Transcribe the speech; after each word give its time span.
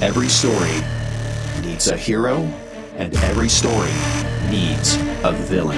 Every 0.00 0.28
story 0.28 0.80
needs 1.60 1.88
a 1.88 1.96
hero, 1.96 2.48
and 2.96 3.12
every 3.16 3.48
story 3.48 3.90
needs 4.48 4.94
a 5.24 5.32
villain. 5.32 5.76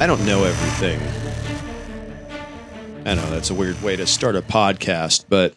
I 0.00 0.06
don't 0.06 0.24
know 0.24 0.44
everything. 0.44 1.00
I 3.04 3.14
know 3.14 3.28
that's 3.30 3.50
a 3.50 3.54
weird 3.54 3.82
way 3.82 3.96
to 3.96 4.06
start 4.06 4.36
a 4.36 4.42
podcast, 4.42 5.24
but 5.28 5.54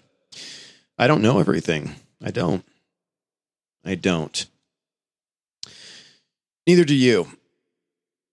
I 0.97 1.05
don't 1.05 1.21
know 1.21 1.39
everything. 1.39 1.93
I 2.23 2.31
don't. 2.31 2.65
I 3.85 3.95
don't. 3.95 4.47
Neither 6.65 6.83
do 6.83 6.95
you. 6.95 7.27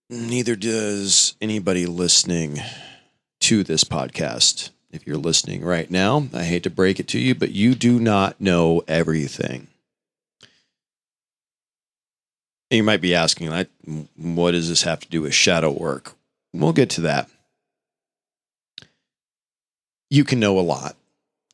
Neither 0.09 0.55
does 0.55 1.35
anybody 1.39 1.85
listening 1.85 2.59
to 3.41 3.63
this 3.63 3.83
podcast. 3.83 4.71
If 4.91 5.05
you're 5.07 5.17
listening 5.17 5.63
right 5.63 5.89
now, 5.89 6.27
I 6.33 6.43
hate 6.43 6.63
to 6.63 6.69
break 6.69 6.99
it 6.99 7.07
to 7.09 7.19
you, 7.19 7.35
but 7.35 7.51
you 7.51 7.75
do 7.75 7.99
not 7.99 8.41
know 8.41 8.83
everything. 8.87 9.67
And 12.71 12.77
you 12.77 12.83
might 12.83 13.01
be 13.01 13.13
asking, 13.13 13.49
what 14.15 14.51
does 14.51 14.69
this 14.69 14.83
have 14.83 14.99
to 15.01 15.09
do 15.09 15.21
with 15.21 15.33
shadow 15.33 15.71
work? 15.71 16.13
We'll 16.53 16.73
get 16.73 16.89
to 16.91 17.01
that. 17.01 17.29
You 20.09 20.23
can 20.23 20.39
know 20.39 20.59
a 20.59 20.61
lot. 20.61 20.95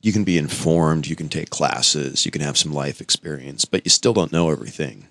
You 0.01 0.13
can 0.13 0.23
be 0.23 0.37
informed. 0.37 1.07
You 1.07 1.15
can 1.15 1.29
take 1.29 1.49
classes. 1.49 2.25
You 2.25 2.31
can 2.31 2.41
have 2.41 2.57
some 2.57 2.73
life 2.73 3.01
experience, 3.01 3.65
but 3.65 3.85
you 3.85 3.89
still 3.89 4.13
don't 4.13 4.31
know 4.31 4.49
everything. 4.49 5.07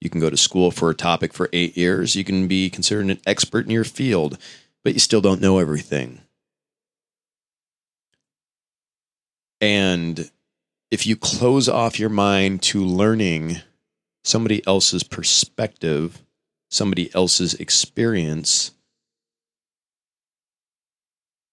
You 0.00 0.10
can 0.10 0.20
go 0.20 0.30
to 0.30 0.36
school 0.36 0.70
for 0.70 0.90
a 0.90 0.94
topic 0.94 1.32
for 1.32 1.48
eight 1.52 1.76
years. 1.76 2.16
You 2.16 2.24
can 2.24 2.48
be 2.48 2.70
considered 2.70 3.06
an 3.06 3.20
expert 3.26 3.64
in 3.66 3.70
your 3.70 3.84
field, 3.84 4.38
but 4.82 4.94
you 4.94 4.98
still 4.98 5.20
don't 5.20 5.40
know 5.40 5.58
everything. 5.58 6.20
And 9.60 10.30
if 10.90 11.06
you 11.06 11.16
close 11.16 11.68
off 11.68 12.00
your 12.00 12.08
mind 12.08 12.62
to 12.62 12.84
learning 12.84 13.58
somebody 14.24 14.66
else's 14.66 15.02
perspective, 15.02 16.22
somebody 16.70 17.14
else's 17.14 17.54
experience, 17.54 18.72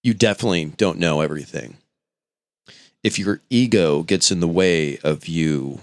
you 0.02 0.14
definitely 0.14 0.64
don't 0.64 0.98
know 0.98 1.20
everything. 1.20 1.76
If 3.02 3.18
your 3.18 3.40
ego 3.48 4.02
gets 4.02 4.30
in 4.30 4.40
the 4.40 4.48
way 4.48 4.98
of 4.98 5.28
you 5.28 5.80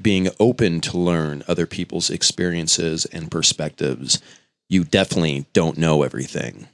being 0.00 0.28
open 0.38 0.80
to 0.82 0.98
learn 0.98 1.42
other 1.48 1.66
people's 1.66 2.10
experiences 2.10 3.04
and 3.06 3.30
perspectives, 3.30 4.20
you 4.68 4.84
definitely 4.84 5.46
don't 5.52 5.78
know 5.78 6.02
everything. 6.02 6.68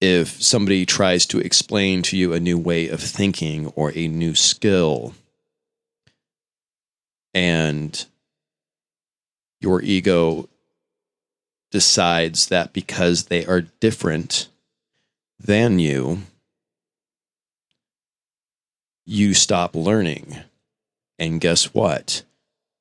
If 0.00 0.42
somebody 0.42 0.86
tries 0.86 1.26
to 1.26 1.38
explain 1.38 2.02
to 2.02 2.16
you 2.16 2.32
a 2.32 2.40
new 2.40 2.58
way 2.58 2.88
of 2.88 3.00
thinking 3.00 3.66
or 3.76 3.92
a 3.94 4.08
new 4.08 4.34
skill, 4.34 5.14
and 7.34 8.04
your 9.60 9.82
ego 9.82 10.48
decides 11.70 12.46
that 12.46 12.72
because 12.72 13.24
they 13.24 13.44
are 13.44 13.60
different 13.60 14.48
than 15.42 15.78
you, 15.78 16.22
you 19.06 19.34
stop 19.34 19.74
learning. 19.74 20.36
And 21.18 21.40
guess 21.40 21.74
what? 21.74 22.22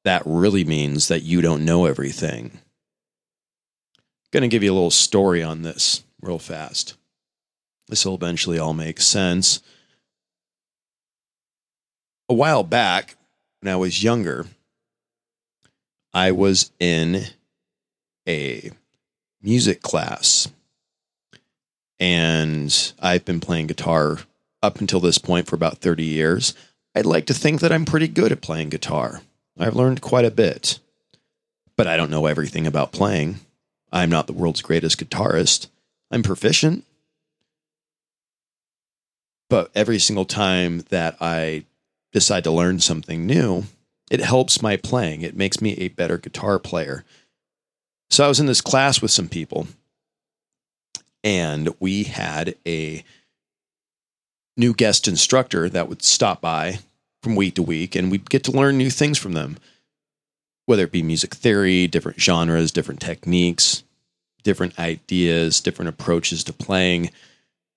That 0.04 0.22
really 0.26 0.64
means 0.64 1.08
that 1.08 1.24
you 1.24 1.42
don't 1.42 1.66
know 1.66 1.86
everything. 1.86 2.60
Going 4.32 4.42
to 4.42 4.48
give 4.48 4.64
you 4.64 4.72
a 4.72 4.76
little 4.76 4.92
story 4.92 5.42
on 5.42 5.62
this 5.62 6.04
real 6.22 6.40
fast. 6.40 6.96
This 7.88 8.06
will 8.06 8.16
eventually 8.16 8.60
all 8.60 8.74
make 8.74 9.02
sense. 9.02 9.62
A 12.30 12.34
while 12.34 12.64
back, 12.64 13.16
when 13.62 13.74
I 13.74 13.76
was 13.76 14.04
younger, 14.04 14.46
I 16.14 16.32
was 16.32 16.72
in 16.80 17.24
a 18.28 18.72
music 19.42 19.82
class. 19.82 20.48
And 22.00 22.94
I've 23.00 23.26
been 23.26 23.40
playing 23.40 23.68
guitar 23.68 24.20
up 24.62 24.80
until 24.80 25.00
this 25.00 25.18
point 25.18 25.48
for 25.48 25.56
about 25.56 25.80
30 25.80 26.04
years. 26.04 26.54
I'd 26.96 27.06
like 27.06 27.26
to 27.28 27.34
think 27.34 27.62
that 27.62 27.72
I'm 27.72 27.86
pretty 27.86 28.08
good 28.08 28.32
at 28.32 28.42
playing 28.42 28.70
guitar. 28.70 29.22
I've 29.58 29.76
learned 29.76 30.02
quite 30.02 30.26
a 30.26 30.32
bit, 30.32 30.80
but 31.76 31.88
I 31.88 31.98
don't 31.98 32.12
know 32.12 32.26
everything 32.26 32.66
about 32.66 32.94
playing. 32.94 33.40
I'm 33.92 34.10
not 34.10 34.28
the 34.28 34.34
world's 34.34 34.62
greatest 34.62 34.98
guitarist. 34.98 35.68
I'm 36.12 36.24
proficient. 36.24 36.86
But 39.50 39.72
every 39.76 40.00
single 40.00 40.26
time 40.26 40.86
that 40.90 41.18
I 41.20 41.66
decide 42.12 42.44
to 42.46 42.52
learn 42.52 42.80
something 42.80 43.26
new, 43.26 43.66
it 44.10 44.22
helps 44.22 44.62
my 44.62 44.78
playing. 44.78 45.22
It 45.22 45.36
makes 45.36 45.62
me 45.62 45.74
a 45.74 45.90
better 45.90 46.18
guitar 46.18 46.60
player. 46.60 47.04
So 48.10 48.26
I 48.26 48.28
was 48.28 48.40
in 48.40 48.46
this 48.46 48.62
class 48.62 49.02
with 49.02 49.12
some 49.12 49.28
people, 49.28 49.68
and 51.24 51.74
we 51.80 52.04
had 52.04 52.56
a 52.68 53.04
new 54.58 54.74
guest 54.74 55.08
instructor 55.08 55.70
that 55.70 55.88
would 55.88 56.04
stop 56.04 56.42
by 56.42 56.80
from 57.24 57.36
week 57.36 57.56
to 57.56 57.64
week, 57.64 57.96
and 57.96 58.12
we'd 58.12 58.30
get 58.30 58.44
to 58.46 58.52
learn 58.52 58.78
new 58.78 58.90
things 58.90 59.18
from 59.18 59.34
them, 59.34 59.58
whether 60.66 60.84
it 60.84 60.92
be 60.92 61.04
music 61.04 61.36
theory, 61.36 61.88
different 61.88 62.20
genres, 62.20 62.72
different 62.72 63.00
techniques, 63.00 63.84
different 64.44 64.78
ideas, 64.80 65.60
different 65.60 65.90
approaches 65.90 66.44
to 66.44 66.54
playing, 66.54 67.10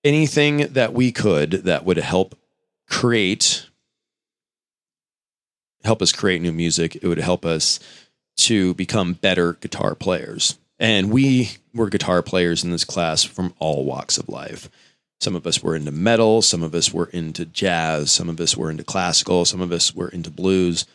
anything 0.03 0.73
that 0.73 0.93
we 0.93 1.11
could 1.11 1.51
that 1.51 1.85
would 1.85 1.97
help 1.97 2.37
create 2.89 3.67
help 5.83 6.01
us 6.01 6.11
create 6.11 6.41
new 6.41 6.51
music. 6.51 6.95
It 6.95 7.07
would 7.07 7.17
help 7.17 7.45
us 7.45 7.79
to 8.37 8.73
become 8.75 9.13
better 9.13 9.53
guitar 9.53 9.95
players. 9.95 10.57
And 10.79 11.11
we 11.11 11.51
were 11.73 11.89
guitar 11.89 12.21
players 12.21 12.63
in 12.63 12.71
this 12.71 12.83
class 12.83 13.23
from 13.23 13.53
all 13.59 13.85
walks 13.85 14.17
of 14.17 14.29
life. 14.29 14.69
Some 15.21 15.35
of 15.35 15.47
us 15.47 15.63
were 15.63 15.75
into 15.75 15.91
metal, 15.91 16.41
some 16.41 16.63
of 16.63 16.75
us 16.75 16.93
were 16.93 17.05
into 17.05 17.45
jazz, 17.45 18.11
some 18.11 18.27
of 18.27 18.39
us 18.41 18.57
were 18.57 18.69
into 18.69 18.83
classical, 18.83 19.45
some 19.45 19.61
of 19.61 19.71
us 19.71 19.95
were 19.95 20.09
into 20.09 20.29
blues. 20.29 20.85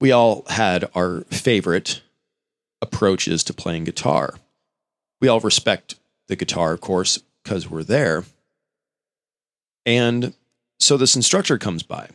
We 0.00 0.12
all 0.12 0.44
had 0.48 0.88
our 0.94 1.22
favorite 1.30 2.02
approaches 2.80 3.42
to 3.44 3.54
playing 3.54 3.84
guitar. 3.84 4.34
We 5.20 5.28
all 5.28 5.40
respect 5.40 5.96
the 6.28 6.36
guitar, 6.36 6.72
of 6.74 6.80
course, 6.80 7.18
because 7.42 7.68
we're 7.68 7.82
there. 7.82 8.24
And 9.84 10.34
so 10.78 10.96
this 10.96 11.16
instructor 11.16 11.58
comes 11.58 11.82
by. 11.82 12.08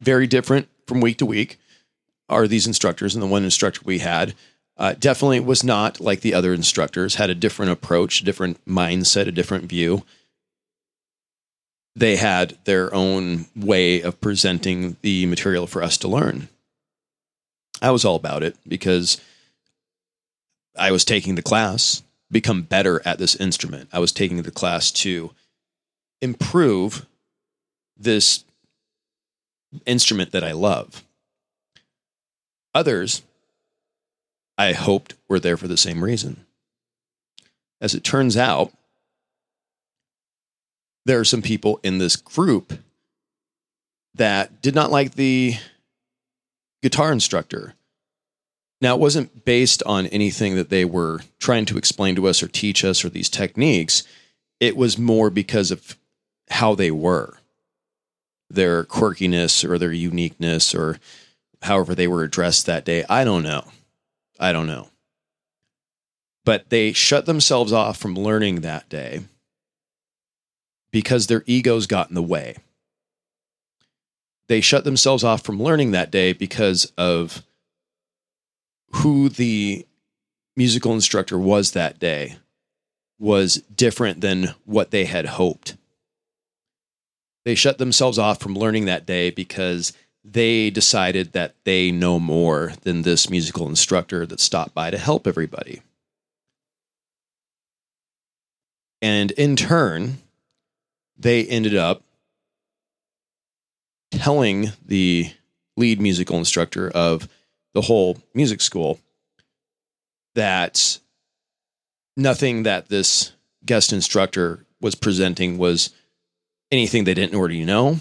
Very 0.00 0.26
different 0.26 0.68
from 0.86 1.00
week 1.00 1.18
to 1.18 1.26
week 1.26 1.58
are 2.28 2.46
these 2.46 2.66
instructors, 2.66 3.14
and 3.14 3.22
the 3.22 3.26
one 3.26 3.44
instructor 3.44 3.80
we 3.84 3.98
had 3.98 4.34
uh, 4.78 4.94
definitely 4.98 5.40
was 5.40 5.64
not 5.64 6.00
like 6.00 6.20
the 6.20 6.34
other 6.34 6.54
instructors, 6.54 7.16
had 7.16 7.30
a 7.30 7.34
different 7.34 7.72
approach, 7.72 8.20
different 8.20 8.64
mindset, 8.64 9.26
a 9.26 9.32
different 9.32 9.64
view. 9.64 10.04
They 11.96 12.16
had 12.16 12.56
their 12.64 12.94
own 12.94 13.46
way 13.56 14.00
of 14.02 14.20
presenting 14.20 14.96
the 15.02 15.26
material 15.26 15.66
for 15.66 15.82
us 15.82 15.96
to 15.98 16.08
learn. 16.08 16.48
I 17.82 17.90
was 17.90 18.04
all 18.04 18.14
about 18.14 18.44
it 18.44 18.56
because 18.66 19.20
I 20.76 20.92
was 20.92 21.04
taking 21.04 21.34
the 21.34 21.42
class, 21.42 22.04
become 22.30 22.62
better 22.62 23.02
at 23.04 23.18
this 23.18 23.34
instrument. 23.34 23.88
I 23.92 23.98
was 23.98 24.12
taking 24.12 24.42
the 24.42 24.50
class 24.52 24.92
to 24.92 25.32
improve 26.20 27.04
this 27.96 28.44
instrument 29.86 30.30
that 30.30 30.44
I 30.44 30.52
love. 30.52 31.02
Others, 32.74 33.22
I 34.58 34.72
hoped, 34.72 35.14
were 35.28 35.38
there 35.38 35.56
for 35.56 35.68
the 35.68 35.76
same 35.76 36.02
reason. 36.02 36.44
As 37.80 37.94
it 37.94 38.02
turns 38.02 38.36
out, 38.36 38.72
there 41.06 41.20
are 41.20 41.24
some 41.24 41.42
people 41.42 41.78
in 41.84 41.98
this 41.98 42.16
group 42.16 42.72
that 44.14 44.60
did 44.60 44.74
not 44.74 44.90
like 44.90 45.14
the 45.14 45.54
guitar 46.82 47.12
instructor. 47.12 47.74
Now, 48.80 48.94
it 48.94 49.00
wasn't 49.00 49.44
based 49.44 49.82
on 49.86 50.06
anything 50.08 50.56
that 50.56 50.70
they 50.70 50.84
were 50.84 51.20
trying 51.38 51.64
to 51.66 51.78
explain 51.78 52.16
to 52.16 52.26
us 52.26 52.42
or 52.42 52.48
teach 52.48 52.84
us 52.84 53.04
or 53.04 53.08
these 53.08 53.28
techniques. 53.28 54.02
It 54.60 54.76
was 54.76 54.98
more 54.98 55.30
because 55.30 55.70
of 55.70 55.96
how 56.50 56.74
they 56.74 56.90
were, 56.90 57.38
their 58.50 58.84
quirkiness 58.84 59.68
or 59.68 59.78
their 59.78 59.92
uniqueness 59.92 60.74
or 60.74 60.98
however 61.62 61.94
they 61.94 62.08
were 62.08 62.22
addressed 62.22 62.66
that 62.66 62.84
day. 62.84 63.04
I 63.08 63.24
don't 63.24 63.42
know. 63.42 63.64
I 64.38 64.52
don't 64.52 64.66
know. 64.66 64.88
But 66.44 66.70
they 66.70 66.92
shut 66.92 67.26
themselves 67.26 67.72
off 67.72 67.98
from 67.98 68.14
learning 68.14 68.62
that 68.62 68.88
day 68.88 69.22
because 70.90 71.26
their 71.26 71.44
egos 71.46 71.86
got 71.86 72.08
in 72.08 72.14
the 72.14 72.22
way. 72.22 72.56
They 74.48 74.60
shut 74.60 74.84
themselves 74.84 75.24
off 75.24 75.42
from 75.44 75.62
learning 75.62 75.90
that 75.90 76.10
day 76.10 76.32
because 76.32 76.90
of 76.96 77.42
who 78.96 79.28
the 79.28 79.86
musical 80.56 80.92
instructor 80.92 81.38
was 81.38 81.72
that 81.72 81.98
day 81.98 82.36
was 83.18 83.56
different 83.74 84.20
than 84.20 84.54
what 84.64 84.90
they 84.90 85.04
had 85.04 85.26
hoped. 85.26 85.76
They 87.44 87.54
shut 87.54 87.78
themselves 87.78 88.18
off 88.18 88.40
from 88.40 88.54
learning 88.54 88.86
that 88.86 89.06
day 89.06 89.30
because 89.30 89.92
they 90.24 90.70
decided 90.70 91.32
that 91.32 91.54
they 91.64 91.90
know 91.90 92.18
more 92.18 92.72
than 92.82 93.02
this 93.02 93.30
musical 93.30 93.68
instructor 93.68 94.26
that 94.26 94.40
stopped 94.40 94.74
by 94.74 94.90
to 94.90 94.98
help 94.98 95.26
everybody. 95.26 95.82
And 99.00 99.30
in 99.32 99.56
turn, 99.56 100.18
they 101.16 101.44
ended 101.46 101.76
up 101.76 102.02
telling 104.10 104.72
the 104.84 105.32
lead 105.76 106.00
musical 106.00 106.38
instructor 106.38 106.90
of 106.90 107.28
the 107.74 107.82
whole 107.82 108.18
music 108.34 108.60
school 108.60 108.98
that 110.34 110.98
nothing 112.16 112.64
that 112.64 112.88
this 112.88 113.32
guest 113.64 113.92
instructor 113.92 114.64
was 114.80 114.94
presenting 114.94 115.58
was 115.58 115.90
anything 116.70 117.04
they 117.04 117.14
didn't 117.14 117.36
already 117.36 117.64
know, 117.64 117.98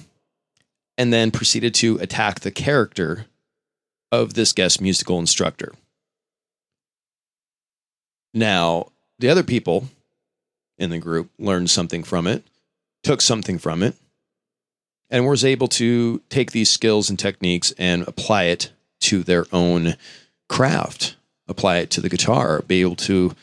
and 0.98 1.14
then 1.14 1.32
proceeded 1.32 1.74
to 1.76 1.98
attack 2.00 2.40
the 2.40 2.52
character 2.52 3.26
of 4.12 4.34
this 4.34 4.54
guest 4.54 4.82
musical 4.82 5.20
instructor. 5.20 5.74
Now, 8.34 8.88
the 9.20 9.30
other 9.30 9.44
people 9.44 9.90
in 10.78 10.90
the 10.90 11.00
group 11.00 11.30
learned 11.40 11.70
something 11.70 12.04
from 12.04 12.28
it, 12.28 12.44
took 13.04 13.22
something 13.22 13.58
from 13.58 13.84
it, 13.84 13.96
and 15.10 15.26
was 15.26 15.46
able 15.46 15.68
to 15.68 16.22
take 16.30 16.52
these 16.52 16.70
skills 16.70 17.10
and 17.10 17.18
techniques 17.18 17.74
and 17.78 18.08
apply 18.08 18.44
it 18.44 18.72
to 19.00 19.24
their 19.24 19.46
own 19.52 19.96
craft, 20.50 21.16
apply 21.48 21.78
it 21.78 21.90
to 21.92 22.02
the 22.02 22.10
guitar, 22.10 22.62
be 22.62 22.82
able 22.82 22.96
to 22.96 23.34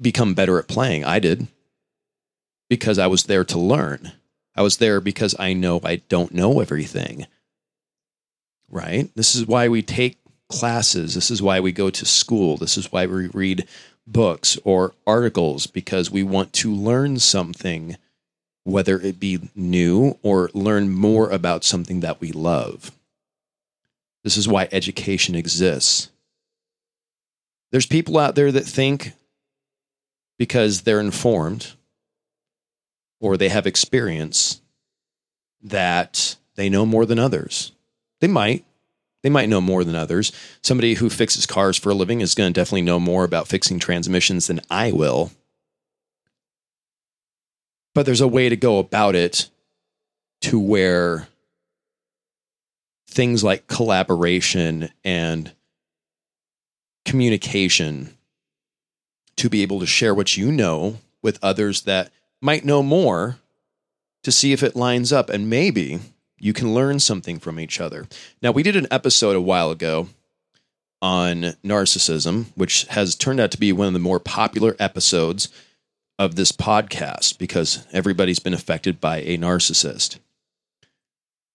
become 0.00 0.34
better 0.34 0.58
at 0.58 0.68
playing. 0.68 1.04
I 1.04 1.18
did 1.18 1.46
because 2.68 2.98
I 2.98 3.06
was 3.06 3.24
there 3.24 3.44
to 3.44 3.58
learn. 3.58 4.12
I 4.56 4.62
was 4.62 4.78
there 4.78 5.00
because 5.00 5.34
I 5.38 5.52
know 5.52 5.80
I 5.84 5.96
don't 6.08 6.32
know 6.32 6.60
everything. 6.60 7.26
Right? 8.68 9.10
This 9.14 9.34
is 9.34 9.46
why 9.46 9.68
we 9.68 9.82
take 9.82 10.18
classes. 10.48 11.14
This 11.14 11.30
is 11.30 11.42
why 11.42 11.60
we 11.60 11.72
go 11.72 11.90
to 11.90 12.06
school. 12.06 12.56
This 12.56 12.76
is 12.76 12.90
why 12.90 13.06
we 13.06 13.28
read 13.28 13.68
books 14.06 14.58
or 14.64 14.94
articles 15.06 15.66
because 15.66 16.10
we 16.10 16.22
want 16.22 16.52
to 16.54 16.72
learn 16.72 17.18
something, 17.18 17.96
whether 18.64 18.98
it 19.00 19.20
be 19.20 19.50
new 19.54 20.18
or 20.22 20.50
learn 20.54 20.90
more 20.90 21.30
about 21.30 21.64
something 21.64 22.00
that 22.00 22.20
we 22.20 22.32
love. 22.32 22.92
This 24.24 24.36
is 24.36 24.48
why 24.48 24.68
education 24.72 25.34
exists. 25.34 26.10
There's 27.70 27.86
people 27.86 28.18
out 28.18 28.34
there 28.34 28.50
that 28.50 28.64
think 28.64 29.12
because 30.38 30.82
they're 30.82 31.00
informed 31.00 31.75
or 33.26 33.36
they 33.36 33.48
have 33.48 33.66
experience 33.66 34.60
that 35.60 36.36
they 36.54 36.68
know 36.68 36.86
more 36.86 37.04
than 37.04 37.18
others. 37.18 37.72
They 38.20 38.28
might. 38.28 38.64
They 39.24 39.30
might 39.30 39.48
know 39.48 39.60
more 39.60 39.82
than 39.82 39.96
others. 39.96 40.30
Somebody 40.62 40.94
who 40.94 41.10
fixes 41.10 41.44
cars 41.44 41.76
for 41.76 41.90
a 41.90 41.94
living 41.94 42.20
is 42.20 42.36
going 42.36 42.52
to 42.52 42.60
definitely 42.60 42.82
know 42.82 43.00
more 43.00 43.24
about 43.24 43.48
fixing 43.48 43.80
transmissions 43.80 44.46
than 44.46 44.60
I 44.70 44.92
will. 44.92 45.32
But 47.96 48.06
there's 48.06 48.20
a 48.20 48.28
way 48.28 48.48
to 48.48 48.54
go 48.54 48.78
about 48.78 49.16
it 49.16 49.50
to 50.42 50.60
where 50.60 51.26
things 53.08 53.42
like 53.42 53.66
collaboration 53.66 54.90
and 55.02 55.50
communication 57.04 58.16
to 59.38 59.48
be 59.48 59.62
able 59.62 59.80
to 59.80 59.86
share 59.86 60.14
what 60.14 60.36
you 60.36 60.52
know 60.52 60.98
with 61.22 61.40
others 61.42 61.82
that 61.82 62.12
might 62.40 62.64
know 62.64 62.82
more 62.82 63.38
to 64.22 64.32
see 64.32 64.52
if 64.52 64.62
it 64.62 64.76
lines 64.76 65.12
up 65.12 65.30
and 65.30 65.48
maybe 65.48 66.00
you 66.38 66.52
can 66.52 66.74
learn 66.74 67.00
something 67.00 67.38
from 67.38 67.58
each 67.58 67.80
other. 67.80 68.06
Now, 68.42 68.52
we 68.52 68.62
did 68.62 68.76
an 68.76 68.88
episode 68.90 69.36
a 69.36 69.40
while 69.40 69.70
ago 69.70 70.08
on 71.00 71.54
narcissism, 71.64 72.46
which 72.54 72.84
has 72.84 73.14
turned 73.14 73.40
out 73.40 73.50
to 73.52 73.58
be 73.58 73.72
one 73.72 73.86
of 73.86 73.92
the 73.92 73.98
more 73.98 74.20
popular 74.20 74.76
episodes 74.78 75.48
of 76.18 76.34
this 76.34 76.52
podcast 76.52 77.38
because 77.38 77.86
everybody's 77.92 78.38
been 78.38 78.54
affected 78.54 79.00
by 79.00 79.18
a 79.18 79.38
narcissist. 79.38 80.18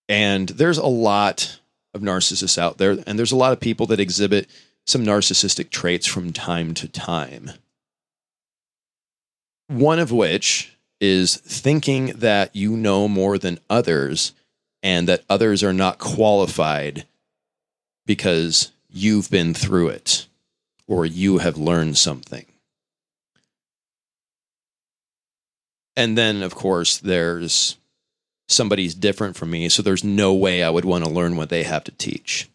And 0.08 0.50
there's 0.50 0.78
a 0.78 0.88
lot 0.88 1.60
of 1.94 2.02
narcissists 2.02 2.58
out 2.58 2.78
there, 2.78 2.98
and 3.06 3.18
there's 3.18 3.32
a 3.32 3.38
lot 3.38 3.54
of 3.54 3.60
people 3.60 3.86
that 3.88 4.00
exhibit 4.00 4.48
some 4.86 5.04
narcissistic 5.04 5.70
traits 5.70 6.06
from 6.06 6.34
time 6.34 6.74
to 6.76 6.88
time. 6.88 7.52
One 9.68 10.00
of 10.00 10.12
which 10.12 10.71
is 11.02 11.36
thinking 11.38 12.08
that 12.18 12.56
you 12.56 12.78
know 12.78 13.08
more 13.08 13.38
than 13.38 13.60
others 13.70 14.34
and 14.84 15.08
that 15.10 15.24
others 15.30 15.64
are 15.64 15.74
not 15.74 15.98
qualified 15.98 17.06
because 18.06 18.72
you've 18.90 19.30
been 19.30 19.54
through 19.54 19.90
it 19.90 20.28
or 20.88 21.06
you 21.06 21.40
have 21.40 21.58
learned 21.58 21.98
something. 21.98 22.46
And 25.96 26.18
then, 26.18 26.44
of 26.44 26.56
course, 26.56 26.98
there's 26.98 27.78
somebody's 28.48 28.96
different 28.96 29.36
from 29.36 29.52
me, 29.52 29.70
so 29.70 29.82
there's 29.82 30.04
no 30.04 30.34
way 30.34 30.64
I 30.64 30.70
would 30.70 30.86
want 30.86 31.04
to 31.04 31.10
learn 31.10 31.36
what 31.36 31.50
they 31.50 31.64
have 31.64 31.84
to 31.86 31.92
teach. 31.92 32.50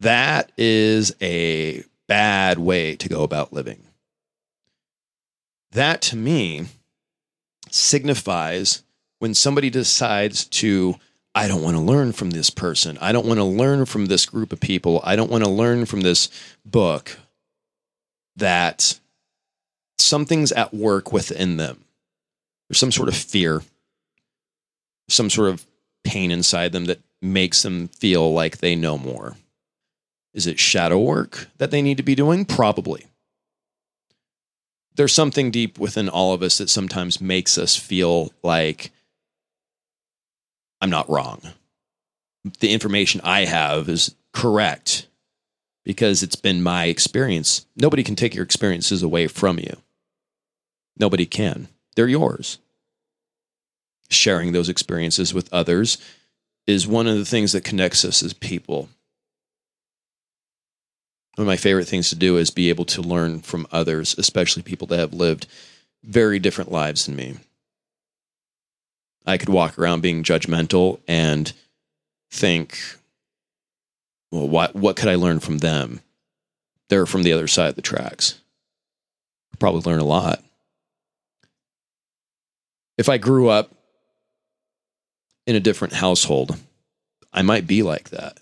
That 0.00 0.52
is 0.56 1.14
a 1.20 1.84
bad 2.06 2.58
way 2.58 2.94
to 2.96 3.08
go 3.08 3.22
about 3.22 3.52
living. 3.52 3.87
That 5.72 6.00
to 6.02 6.16
me 6.16 6.66
signifies 7.70 8.82
when 9.18 9.34
somebody 9.34 9.70
decides 9.70 10.44
to, 10.46 10.96
I 11.34 11.48
don't 11.48 11.62
want 11.62 11.76
to 11.76 11.82
learn 11.82 12.12
from 12.12 12.30
this 12.30 12.50
person. 12.50 12.98
I 13.00 13.12
don't 13.12 13.26
want 13.26 13.38
to 13.38 13.44
learn 13.44 13.84
from 13.84 14.06
this 14.06 14.26
group 14.26 14.52
of 14.52 14.60
people. 14.60 15.00
I 15.04 15.16
don't 15.16 15.30
want 15.30 15.44
to 15.44 15.50
learn 15.50 15.86
from 15.86 16.00
this 16.00 16.28
book, 16.64 17.18
that 18.36 18.98
something's 19.98 20.52
at 20.52 20.72
work 20.72 21.12
within 21.12 21.56
them. 21.56 21.84
There's 22.68 22.78
some 22.78 22.92
sort 22.92 23.08
of 23.08 23.16
fear, 23.16 23.62
some 25.08 25.28
sort 25.28 25.50
of 25.50 25.66
pain 26.04 26.30
inside 26.30 26.72
them 26.72 26.84
that 26.86 27.00
makes 27.20 27.62
them 27.62 27.88
feel 27.88 28.32
like 28.32 28.58
they 28.58 28.76
know 28.76 28.96
more. 28.96 29.36
Is 30.34 30.46
it 30.46 30.60
shadow 30.60 30.98
work 31.00 31.48
that 31.58 31.70
they 31.70 31.82
need 31.82 31.96
to 31.96 32.02
be 32.02 32.14
doing? 32.14 32.44
Probably 32.44 33.06
there's 34.98 35.14
something 35.14 35.52
deep 35.52 35.78
within 35.78 36.08
all 36.08 36.34
of 36.34 36.42
us 36.42 36.58
that 36.58 36.68
sometimes 36.68 37.20
makes 37.20 37.56
us 37.56 37.76
feel 37.76 38.32
like 38.42 38.90
I'm 40.80 40.90
not 40.90 41.08
wrong. 41.08 41.40
The 42.58 42.72
information 42.72 43.20
I 43.22 43.44
have 43.44 43.88
is 43.88 44.16
correct 44.32 45.06
because 45.84 46.24
it's 46.24 46.34
been 46.34 46.64
my 46.64 46.86
experience. 46.86 47.64
Nobody 47.76 48.02
can 48.02 48.16
take 48.16 48.34
your 48.34 48.42
experiences 48.42 49.04
away 49.04 49.28
from 49.28 49.60
you. 49.60 49.76
Nobody 50.98 51.26
can. 51.26 51.68
They're 51.94 52.08
yours. 52.08 52.58
Sharing 54.10 54.50
those 54.50 54.68
experiences 54.68 55.32
with 55.32 55.48
others 55.52 55.98
is 56.66 56.88
one 56.88 57.06
of 57.06 57.16
the 57.16 57.24
things 57.24 57.52
that 57.52 57.62
connects 57.62 58.04
us 58.04 58.20
as 58.20 58.32
people 58.32 58.88
one 61.38 61.44
of 61.44 61.46
my 61.46 61.56
favorite 61.56 61.86
things 61.86 62.08
to 62.08 62.16
do 62.16 62.36
is 62.36 62.50
be 62.50 62.68
able 62.68 62.84
to 62.84 63.00
learn 63.00 63.38
from 63.38 63.64
others, 63.70 64.12
especially 64.18 64.60
people 64.60 64.88
that 64.88 64.98
have 64.98 65.14
lived 65.14 65.46
very 66.02 66.40
different 66.40 66.72
lives 66.72 67.06
than 67.06 67.14
me. 67.14 67.36
I 69.24 69.38
could 69.38 69.48
walk 69.48 69.78
around 69.78 70.00
being 70.00 70.24
judgmental 70.24 70.98
and 71.06 71.52
think, 72.28 72.76
well, 74.32 74.48
what, 74.48 74.74
what 74.74 74.96
could 74.96 75.08
I 75.08 75.14
learn 75.14 75.38
from 75.38 75.58
them? 75.58 76.00
They're 76.88 77.06
from 77.06 77.22
the 77.22 77.34
other 77.34 77.46
side 77.46 77.68
of 77.68 77.76
the 77.76 77.82
tracks. 77.82 78.40
I'd 79.52 79.60
probably 79.60 79.82
learn 79.82 80.00
a 80.00 80.04
lot. 80.04 80.42
If 82.96 83.08
I 83.08 83.16
grew 83.16 83.48
up 83.48 83.70
in 85.46 85.54
a 85.54 85.60
different 85.60 85.94
household, 85.94 86.56
I 87.32 87.42
might 87.42 87.68
be 87.68 87.84
like 87.84 88.10
that 88.10 88.38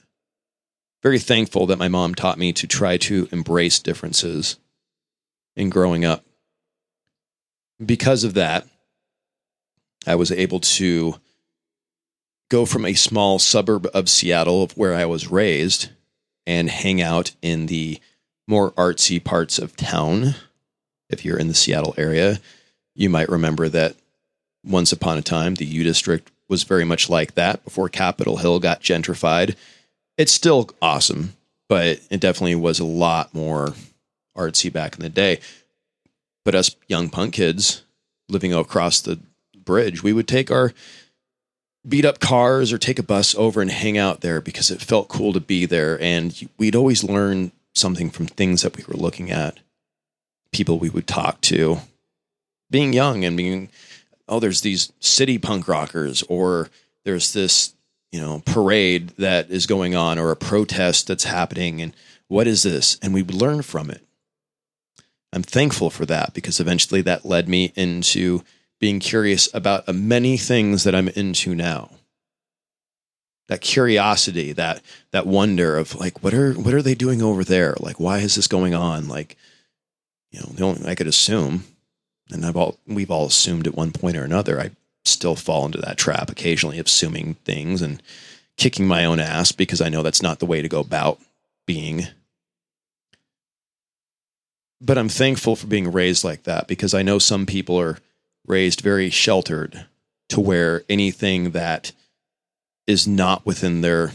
very 1.06 1.20
thankful 1.20 1.66
that 1.66 1.78
my 1.78 1.86
mom 1.86 2.16
taught 2.16 2.36
me 2.36 2.52
to 2.52 2.66
try 2.66 2.96
to 2.96 3.28
embrace 3.30 3.78
differences 3.78 4.56
in 5.54 5.70
growing 5.70 6.04
up. 6.04 6.24
Because 7.78 8.24
of 8.24 8.34
that, 8.34 8.66
I 10.04 10.16
was 10.16 10.32
able 10.32 10.58
to 10.58 11.14
go 12.50 12.66
from 12.66 12.84
a 12.84 12.94
small 12.94 13.38
suburb 13.38 13.86
of 13.94 14.08
Seattle, 14.08 14.64
of 14.64 14.76
where 14.76 14.94
I 14.94 15.04
was 15.04 15.30
raised, 15.30 15.90
and 16.44 16.68
hang 16.68 17.00
out 17.00 17.36
in 17.40 17.66
the 17.66 18.00
more 18.48 18.72
artsy 18.72 19.22
parts 19.22 19.60
of 19.60 19.76
town. 19.76 20.34
If 21.08 21.24
you're 21.24 21.38
in 21.38 21.46
the 21.46 21.54
Seattle 21.54 21.94
area, 21.96 22.40
You 22.96 23.10
might 23.10 23.28
remember 23.28 23.68
that 23.68 23.94
once 24.64 24.90
upon 24.90 25.18
a 25.18 25.22
time, 25.22 25.54
the 25.54 25.66
U 25.66 25.84
District 25.84 26.32
was 26.48 26.64
very 26.64 26.84
much 26.84 27.10
like 27.10 27.34
that 27.34 27.62
before 27.62 27.90
Capitol 27.90 28.38
Hill 28.38 28.58
got 28.58 28.80
gentrified. 28.80 29.54
It's 30.18 30.32
still 30.32 30.70
awesome, 30.80 31.34
but 31.68 32.00
it 32.10 32.20
definitely 32.20 32.54
was 32.54 32.78
a 32.78 32.84
lot 32.84 33.34
more 33.34 33.74
artsy 34.36 34.72
back 34.72 34.96
in 34.96 35.02
the 35.02 35.08
day. 35.08 35.40
But 36.44 36.54
us 36.54 36.74
young 36.88 37.08
punk 37.08 37.34
kids 37.34 37.82
living 38.28 38.54
across 38.54 39.00
the 39.00 39.18
bridge, 39.56 40.02
we 40.02 40.12
would 40.12 40.28
take 40.28 40.50
our 40.50 40.72
beat 41.86 42.04
up 42.04 42.18
cars 42.18 42.72
or 42.72 42.78
take 42.78 42.98
a 42.98 43.02
bus 43.02 43.34
over 43.34 43.60
and 43.62 43.70
hang 43.70 43.96
out 43.96 44.20
there 44.20 44.40
because 44.40 44.70
it 44.70 44.82
felt 44.82 45.08
cool 45.08 45.32
to 45.32 45.40
be 45.40 45.66
there. 45.66 46.00
And 46.00 46.48
we'd 46.58 46.76
always 46.76 47.04
learn 47.04 47.52
something 47.74 48.10
from 48.10 48.26
things 48.26 48.62
that 48.62 48.76
we 48.76 48.84
were 48.88 48.96
looking 48.96 49.30
at, 49.30 49.58
people 50.52 50.78
we 50.78 50.90
would 50.90 51.06
talk 51.06 51.40
to, 51.42 51.78
being 52.70 52.92
young 52.92 53.24
and 53.24 53.36
being, 53.36 53.68
oh, 54.28 54.40
there's 54.40 54.62
these 54.62 54.92
city 54.98 55.38
punk 55.38 55.68
rockers, 55.68 56.22
or 56.24 56.68
there's 57.04 57.32
this, 57.32 57.74
you 58.12 58.20
know, 58.20 58.42
parade 58.46 59.08
that 59.18 59.50
is 59.50 59.66
going 59.66 59.94
on, 59.94 60.18
or 60.18 60.30
a 60.30 60.36
protest 60.36 61.06
that's 61.08 61.24
happening. 61.24 61.82
And 61.82 61.94
what 62.28 62.46
is 62.46 62.62
this? 62.62 62.98
And 63.02 63.12
we 63.12 63.22
learn 63.22 63.62
from 63.62 63.90
it. 63.90 64.02
I'm 65.32 65.42
thankful 65.42 65.90
for 65.90 66.06
that 66.06 66.32
because 66.34 66.60
eventually 66.60 67.02
that 67.02 67.26
led 67.26 67.48
me 67.48 67.72
into 67.76 68.42
being 68.80 69.00
curious 69.00 69.52
about 69.54 69.92
many 69.94 70.36
things 70.36 70.84
that 70.84 70.94
I'm 70.94 71.08
into 71.08 71.54
now. 71.54 71.90
That 73.48 73.60
curiosity, 73.60 74.52
that 74.52 74.82
that 75.12 75.26
wonder 75.26 75.76
of 75.76 75.94
like, 75.94 76.22
what 76.22 76.34
are 76.34 76.54
what 76.54 76.74
are 76.74 76.82
they 76.82 76.96
doing 76.96 77.22
over 77.22 77.44
there? 77.44 77.76
Like, 77.78 78.00
why 78.00 78.18
is 78.18 78.34
this 78.34 78.48
going 78.48 78.74
on? 78.74 79.08
Like, 79.08 79.36
you 80.32 80.40
know, 80.40 80.46
the 80.46 80.64
only 80.64 80.88
I 80.88 80.96
could 80.96 81.06
assume, 81.06 81.62
and 82.32 82.44
I've 82.44 82.56
all 82.56 82.78
we've 82.86 83.10
all 83.10 83.26
assumed 83.26 83.68
at 83.68 83.76
one 83.76 83.92
point 83.92 84.16
or 84.16 84.24
another. 84.24 84.60
I 84.60 84.70
still 85.06 85.36
fall 85.36 85.66
into 85.66 85.78
that 85.78 85.98
trap 85.98 86.30
occasionally, 86.30 86.78
assuming 86.78 87.34
things 87.44 87.82
and 87.82 88.02
kicking 88.56 88.86
my 88.86 89.04
own 89.04 89.20
ass 89.20 89.52
because 89.52 89.80
I 89.80 89.88
know 89.88 90.02
that's 90.02 90.22
not 90.22 90.38
the 90.38 90.46
way 90.46 90.62
to 90.62 90.68
go 90.68 90.80
about 90.80 91.20
being. 91.66 92.06
But 94.80 94.98
I'm 94.98 95.08
thankful 95.08 95.56
for 95.56 95.66
being 95.66 95.90
raised 95.90 96.24
like 96.24 96.44
that 96.44 96.68
because 96.68 96.94
I 96.94 97.02
know 97.02 97.18
some 97.18 97.46
people 97.46 97.78
are 97.80 97.98
raised 98.46 98.80
very 98.80 99.10
sheltered 99.10 99.86
to 100.28 100.40
where 100.40 100.84
anything 100.88 101.50
that 101.50 101.92
is 102.86 103.06
not 103.06 103.44
within 103.44 103.80
their 103.80 104.12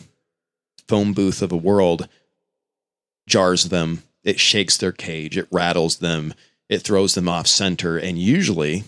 phone 0.88 1.14
booth 1.14 1.42
of 1.42 1.52
a 1.52 1.58
world 1.58 2.08
jars 3.28 3.66
them. 3.66 4.04
It 4.24 4.40
shakes 4.40 4.78
their 4.78 4.92
cage. 4.92 5.38
It 5.38 5.48
rattles 5.52 5.98
them. 5.98 6.34
It 6.70 6.80
throws 6.80 7.16
them 7.16 7.28
off 7.28 7.48
center. 7.48 7.98
And 7.98 8.18
usually, 8.18 8.84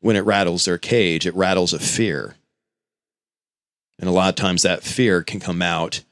when 0.00 0.16
it 0.16 0.24
rattles 0.24 0.64
their 0.64 0.78
cage, 0.78 1.26
it 1.26 1.34
rattles 1.34 1.72
a 1.72 1.78
fear. 1.78 2.36
And 3.98 4.08
a 4.08 4.12
lot 4.12 4.30
of 4.30 4.34
times 4.34 4.62
that 4.62 4.82
fear 4.82 5.22
can 5.22 5.40
come 5.40 5.60
out 5.62 6.02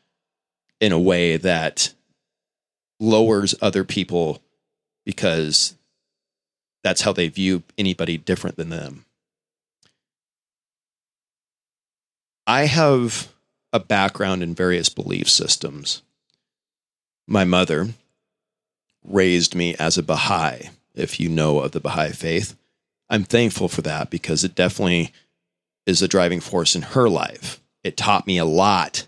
in 0.80 0.92
a 0.92 0.98
way 0.98 1.36
that 1.36 1.92
lowers 3.00 3.54
other 3.60 3.84
people 3.84 4.42
because 5.04 5.74
that's 6.84 7.00
how 7.00 7.12
they 7.12 7.28
view 7.28 7.62
anybody 7.76 8.18
different 8.18 8.56
than 8.56 8.68
them. 8.68 9.04
I 12.46 12.66
have 12.66 13.32
a 13.72 13.80
background 13.80 14.42
in 14.42 14.54
various 14.54 14.88
belief 14.88 15.28
systems. 15.28 16.02
My 17.26 17.44
mother 17.44 17.88
raised 19.04 19.54
me 19.54 19.74
as 19.78 19.98
a 19.98 20.02
Baha'i, 20.02 20.70
if 20.94 21.20
you 21.20 21.28
know 21.28 21.60
of 21.60 21.72
the 21.72 21.80
Baha'i 21.80 22.12
faith. 22.12 22.56
I'm 23.10 23.24
thankful 23.24 23.68
for 23.68 23.82
that 23.82 24.10
because 24.10 24.44
it 24.44 24.54
definitely 24.54 25.12
is 25.86 26.02
a 26.02 26.08
driving 26.08 26.40
force 26.40 26.74
in 26.74 26.82
her 26.82 27.08
life. 27.08 27.60
It 27.82 27.96
taught 27.96 28.26
me 28.26 28.38
a 28.38 28.44
lot 28.44 29.06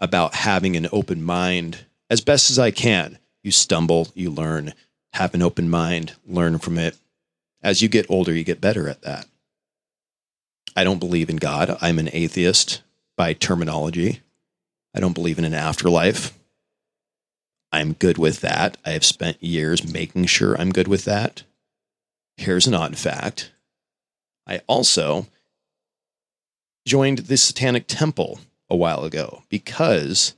about 0.00 0.34
having 0.34 0.76
an 0.76 0.88
open 0.92 1.22
mind 1.22 1.84
as 2.10 2.20
best 2.20 2.50
as 2.50 2.58
I 2.58 2.70
can. 2.70 3.18
You 3.42 3.52
stumble, 3.52 4.08
you 4.14 4.30
learn, 4.30 4.74
have 5.12 5.34
an 5.34 5.42
open 5.42 5.70
mind, 5.70 6.14
learn 6.26 6.58
from 6.58 6.78
it. 6.78 6.96
As 7.62 7.82
you 7.82 7.88
get 7.88 8.10
older, 8.10 8.32
you 8.32 8.44
get 8.44 8.60
better 8.60 8.88
at 8.88 9.02
that. 9.02 9.26
I 10.76 10.84
don't 10.84 11.00
believe 11.00 11.30
in 11.30 11.36
God. 11.36 11.76
I'm 11.80 11.98
an 11.98 12.10
atheist 12.12 12.82
by 13.16 13.32
terminology. 13.32 14.20
I 14.94 15.00
don't 15.00 15.12
believe 15.12 15.38
in 15.38 15.44
an 15.44 15.54
afterlife. 15.54 16.36
I'm 17.70 17.92
good 17.92 18.16
with 18.16 18.40
that. 18.40 18.76
I 18.84 18.90
have 18.90 19.04
spent 19.04 19.42
years 19.42 19.92
making 19.92 20.26
sure 20.26 20.58
I'm 20.58 20.72
good 20.72 20.88
with 20.88 21.04
that. 21.04 21.42
Here's 22.38 22.68
an 22.68 22.74
odd 22.74 22.96
fact 22.96 23.50
I 24.46 24.60
also 24.68 25.26
joined 26.86 27.18
the 27.18 27.36
Satanic 27.36 27.86
Temple 27.88 28.40
a 28.70 28.76
while 28.76 29.04
ago 29.04 29.42
because 29.48 30.34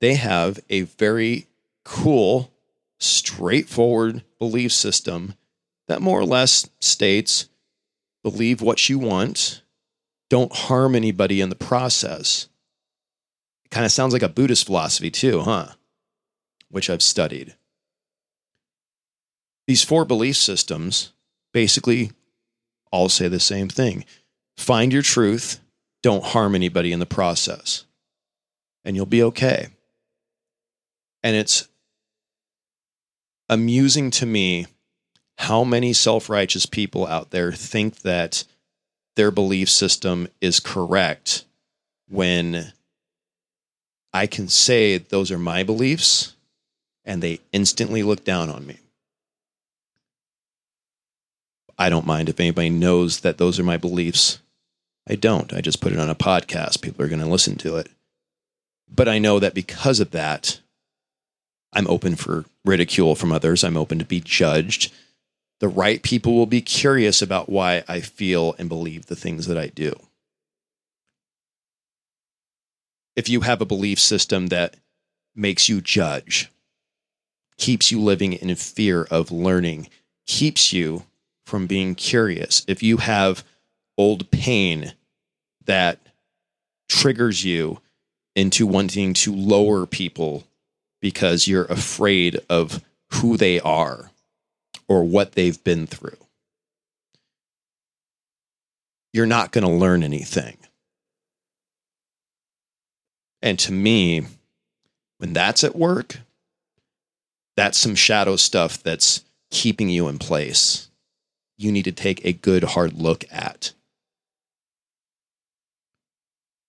they 0.00 0.14
have 0.14 0.58
a 0.70 0.82
very 0.82 1.46
cool 1.84 2.50
straightforward 2.98 4.24
belief 4.38 4.72
system 4.72 5.34
that 5.86 6.00
more 6.00 6.18
or 6.18 6.24
less 6.24 6.68
states 6.80 7.48
believe 8.22 8.62
what 8.62 8.88
you 8.88 8.98
want, 8.98 9.62
don't 10.30 10.52
harm 10.52 10.94
anybody 10.94 11.42
in 11.42 11.50
the 11.50 11.54
process. 11.54 12.48
It 13.66 13.70
kind 13.70 13.84
of 13.84 13.92
sounds 13.92 14.14
like 14.14 14.22
a 14.22 14.28
Buddhist 14.30 14.64
philosophy, 14.64 15.10
too, 15.10 15.42
huh? 15.42 15.68
Which 16.70 16.88
I've 16.88 17.02
studied. 17.02 17.54
These 19.66 19.84
four 19.84 20.04
belief 20.04 20.36
systems 20.36 21.12
basically 21.54 22.10
all 22.92 23.08
say 23.08 23.28
the 23.28 23.40
same 23.40 23.68
thing 23.68 24.04
find 24.58 24.92
your 24.92 25.02
truth, 25.02 25.60
don't 26.02 26.22
harm 26.22 26.54
anybody 26.54 26.92
in 26.92 26.98
the 26.98 27.06
process, 27.06 27.86
and 28.84 28.94
you'll 28.94 29.06
be 29.06 29.22
okay. 29.22 29.68
And 31.22 31.34
it's 31.34 31.66
amusing 33.48 34.10
to 34.10 34.26
me 34.26 34.66
how 35.38 35.64
many 35.64 35.92
self 35.94 36.28
righteous 36.28 36.66
people 36.66 37.06
out 37.06 37.30
there 37.30 37.50
think 37.52 38.00
that 38.00 38.44
their 39.16 39.30
belief 39.30 39.70
system 39.70 40.28
is 40.40 40.60
correct 40.60 41.44
when 42.08 42.72
I 44.12 44.26
can 44.26 44.48
say 44.48 44.98
those 44.98 45.30
are 45.30 45.38
my 45.38 45.62
beliefs 45.62 46.36
and 47.04 47.22
they 47.22 47.40
instantly 47.52 48.02
look 48.02 48.24
down 48.24 48.50
on 48.50 48.66
me. 48.66 48.78
I 51.78 51.88
don't 51.88 52.06
mind 52.06 52.28
if 52.28 52.40
anybody 52.40 52.70
knows 52.70 53.20
that 53.20 53.38
those 53.38 53.58
are 53.58 53.64
my 53.64 53.76
beliefs. 53.76 54.38
I 55.08 55.16
don't. 55.16 55.52
I 55.52 55.60
just 55.60 55.80
put 55.80 55.92
it 55.92 55.98
on 55.98 56.08
a 56.08 56.14
podcast. 56.14 56.80
People 56.80 57.04
are 57.04 57.08
going 57.08 57.20
to 57.20 57.26
listen 57.26 57.56
to 57.56 57.76
it. 57.76 57.88
But 58.88 59.08
I 59.08 59.18
know 59.18 59.38
that 59.38 59.54
because 59.54 60.00
of 60.00 60.12
that, 60.12 60.60
I'm 61.72 61.86
open 61.88 62.14
for 62.16 62.44
ridicule 62.64 63.14
from 63.14 63.32
others. 63.32 63.64
I'm 63.64 63.76
open 63.76 63.98
to 63.98 64.04
be 64.04 64.20
judged. 64.20 64.92
The 65.60 65.68
right 65.68 66.02
people 66.02 66.34
will 66.34 66.46
be 66.46 66.60
curious 66.60 67.20
about 67.20 67.48
why 67.48 67.82
I 67.88 68.00
feel 68.00 68.54
and 68.58 68.68
believe 68.68 69.06
the 69.06 69.16
things 69.16 69.46
that 69.46 69.58
I 69.58 69.68
do. 69.68 69.94
If 73.16 73.28
you 73.28 73.42
have 73.42 73.60
a 73.60 73.66
belief 73.66 73.98
system 73.98 74.48
that 74.48 74.76
makes 75.34 75.68
you 75.68 75.80
judge, 75.80 76.50
keeps 77.56 77.90
you 77.90 78.00
living 78.00 78.32
in 78.32 78.54
fear 78.54 79.04
of 79.04 79.30
learning, 79.30 79.88
keeps 80.26 80.72
you 80.72 81.04
from 81.46 81.66
being 81.66 81.94
curious, 81.94 82.64
if 82.66 82.82
you 82.82 82.98
have 82.98 83.44
old 83.96 84.30
pain 84.30 84.94
that 85.64 86.00
triggers 86.88 87.44
you 87.44 87.80
into 88.34 88.66
wanting 88.66 89.14
to 89.14 89.34
lower 89.34 89.86
people 89.86 90.44
because 91.00 91.46
you're 91.46 91.66
afraid 91.66 92.40
of 92.48 92.82
who 93.12 93.36
they 93.36 93.60
are 93.60 94.10
or 94.88 95.04
what 95.04 95.32
they've 95.32 95.62
been 95.62 95.86
through. 95.86 96.16
You're 99.12 99.26
not 99.26 99.52
going 99.52 99.64
to 99.64 99.70
learn 99.70 100.02
anything. 100.02 100.56
And 103.42 103.58
to 103.60 103.72
me, 103.72 104.22
when 105.18 105.32
that's 105.32 105.62
at 105.62 105.76
work, 105.76 106.18
that's 107.56 107.78
some 107.78 107.94
shadow 107.94 108.36
stuff 108.36 108.82
that's 108.82 109.24
keeping 109.50 109.88
you 109.88 110.08
in 110.08 110.18
place. 110.18 110.88
You 111.56 111.70
need 111.70 111.84
to 111.84 111.92
take 111.92 112.24
a 112.24 112.32
good 112.32 112.64
hard 112.64 112.94
look 112.94 113.24
at. 113.30 113.72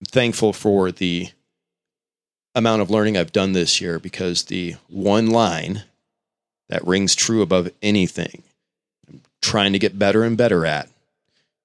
I'm 0.02 0.06
thankful 0.06 0.54
for 0.54 0.92
the 0.92 1.30
amount 2.54 2.82
of 2.82 2.90
learning 2.90 3.18
I've 3.18 3.32
done 3.32 3.54
this 3.54 3.82
year 3.82 4.00
because 4.00 4.44
the 4.44 4.76
one 4.88 5.30
line 5.30 5.84
that 6.70 6.86
rings 6.86 7.16
true 7.16 7.42
above 7.42 7.70
anything 7.82 8.44
I'm 9.08 9.22
trying 9.42 9.74
to 9.74 9.80
get 9.80 10.00
better 10.00 10.24
and 10.24 10.38
better 10.38 10.66
at 10.66 10.90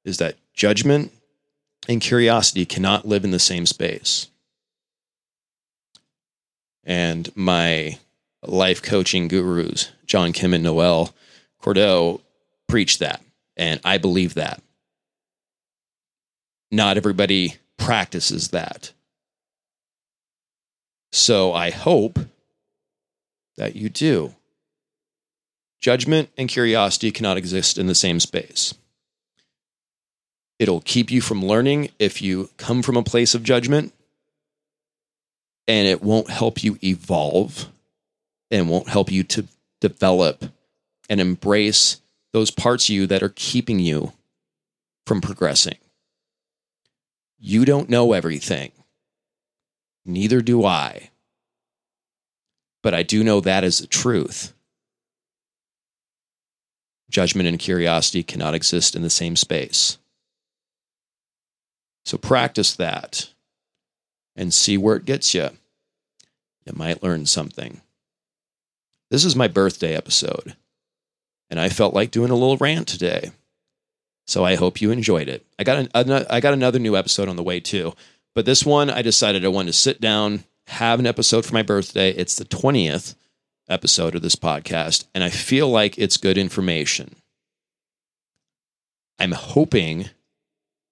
is 0.04 0.18
that 0.18 0.36
judgment 0.54 1.12
and 1.88 2.00
curiosity 2.00 2.64
cannot 2.66 3.06
live 3.06 3.24
in 3.24 3.30
the 3.30 3.38
same 3.38 3.66
space. 3.66 4.28
And 6.84 7.34
my 7.36 7.98
life 8.42 8.82
coaching 8.82 9.28
gurus, 9.28 9.90
John 10.06 10.32
Kim 10.32 10.54
and 10.54 10.64
Noelle 10.64 11.14
Cordeaux, 11.62 12.20
preach 12.70 12.98
that. 12.98 13.22
And 13.56 13.80
I 13.84 13.98
believe 13.98 14.34
that. 14.34 14.62
Not 16.70 16.96
everybody 16.96 17.56
practices 17.76 18.48
that. 18.48 18.92
So 21.12 21.52
I 21.52 21.70
hope 21.70 22.18
that 23.56 23.74
you 23.74 23.88
do. 23.88 24.34
Judgment 25.80 26.30
and 26.38 26.48
curiosity 26.48 27.10
cannot 27.10 27.36
exist 27.36 27.78
in 27.78 27.86
the 27.86 27.94
same 27.94 28.20
space. 28.20 28.74
It'll 30.58 30.82
keep 30.82 31.10
you 31.10 31.20
from 31.20 31.44
learning 31.44 31.90
if 31.98 32.20
you 32.20 32.50
come 32.58 32.82
from 32.82 32.96
a 32.96 33.02
place 33.02 33.34
of 33.34 33.42
judgment, 33.42 33.94
and 35.66 35.88
it 35.88 36.02
won't 36.02 36.30
help 36.30 36.62
you 36.62 36.78
evolve 36.84 37.68
and 38.50 38.68
won't 38.68 38.88
help 38.88 39.10
you 39.10 39.22
to 39.24 39.46
develop 39.80 40.44
and 41.08 41.20
embrace 41.20 42.00
those 42.32 42.50
parts 42.50 42.88
of 42.88 42.94
you 42.94 43.06
that 43.06 43.22
are 43.22 43.32
keeping 43.34 43.78
you 43.78 44.12
from 45.06 45.20
progressing. 45.20 45.78
You 47.38 47.64
don't 47.64 47.88
know 47.88 48.12
everything. 48.12 48.72
Neither 50.04 50.40
do 50.40 50.64
I. 50.64 51.10
But 52.82 52.94
I 52.94 53.02
do 53.02 53.24
know 53.24 53.40
that 53.40 53.64
is 53.64 53.78
the 53.78 53.86
truth. 53.86 54.52
Judgment 57.10 57.48
and 57.48 57.58
curiosity 57.58 58.22
cannot 58.22 58.54
exist 58.54 58.94
in 58.94 59.02
the 59.02 59.10
same 59.10 59.36
space. 59.36 59.98
So 62.04 62.16
practice 62.16 62.74
that 62.76 63.30
and 64.36 64.54
see 64.54 64.78
where 64.78 64.96
it 64.96 65.04
gets 65.04 65.34
you. 65.34 65.50
You 66.64 66.72
might 66.74 67.02
learn 67.02 67.26
something. 67.26 67.80
This 69.10 69.24
is 69.24 69.34
my 69.34 69.48
birthday 69.48 69.94
episode, 69.94 70.56
and 71.50 71.60
I 71.60 71.68
felt 71.68 71.94
like 71.94 72.10
doing 72.10 72.30
a 72.30 72.36
little 72.36 72.56
rant 72.56 72.88
today. 72.88 73.32
So 74.26 74.44
I 74.44 74.54
hope 74.54 74.80
you 74.80 74.90
enjoyed 74.90 75.28
it. 75.28 75.44
I 75.58 75.64
got 75.64 75.78
an, 75.78 76.26
I 76.30 76.40
got 76.40 76.54
another 76.54 76.78
new 76.78 76.96
episode 76.96 77.28
on 77.28 77.36
the 77.36 77.42
way 77.42 77.58
too, 77.58 77.94
but 78.34 78.46
this 78.46 78.64
one 78.64 78.88
I 78.88 79.02
decided 79.02 79.44
I 79.44 79.48
wanted 79.48 79.72
to 79.72 79.78
sit 79.78 80.00
down, 80.00 80.44
have 80.68 81.00
an 81.00 81.06
episode 81.06 81.44
for 81.44 81.54
my 81.54 81.62
birthday. 81.62 82.10
It's 82.10 82.36
the 82.36 82.44
20th 82.44 83.16
episode 83.68 84.14
of 84.14 84.22
this 84.22 84.36
podcast, 84.36 85.04
and 85.14 85.24
I 85.24 85.30
feel 85.30 85.68
like 85.68 85.98
it's 85.98 86.16
good 86.16 86.38
information. 86.38 87.16
I'm 89.18 89.32
hoping 89.32 90.10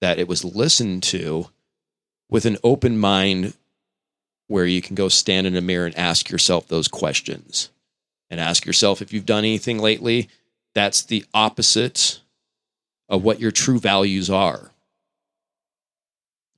that 0.00 0.18
it 0.18 0.28
was 0.28 0.44
listened 0.44 1.02
to 1.04 1.46
with 2.28 2.44
an 2.44 2.58
open 2.62 2.98
mind 2.98 3.54
where 4.48 4.66
you 4.66 4.82
can 4.82 4.94
go 4.94 5.08
stand 5.08 5.46
in 5.46 5.56
a 5.56 5.60
mirror 5.60 5.86
and 5.86 5.96
ask 5.96 6.30
yourself 6.30 6.68
those 6.68 6.88
questions 6.88 7.70
and 8.30 8.40
ask 8.40 8.66
yourself 8.66 9.00
if 9.00 9.12
you've 9.12 9.26
done 9.26 9.44
anything 9.44 9.78
lately 9.78 10.28
that's 10.78 11.02
the 11.02 11.25
opposite 11.35 12.20
of 13.08 13.25
what 13.25 13.40
your 13.40 13.50
true 13.50 13.80
values 13.80 14.30
are. 14.30 14.70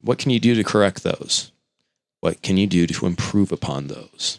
What 0.02 0.18
can 0.18 0.30
you 0.30 0.38
do 0.38 0.54
to 0.54 0.62
correct 0.62 1.02
those? 1.02 1.52
What 2.20 2.42
can 2.42 2.58
you 2.58 2.66
do 2.66 2.86
to 2.86 3.06
improve 3.06 3.50
upon 3.50 3.86
those? 3.86 4.38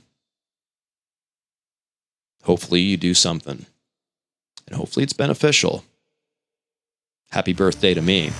Hopefully, 2.43 2.81
you 2.81 2.95
do 2.95 3.15
something, 3.15 3.65
and 4.67 4.75
hopefully, 4.75 5.03
it's 5.03 5.13
beneficial. 5.13 5.83
Happy 7.31 7.53
birthday 7.53 7.95
to 7.95 8.03
me. 8.03 8.31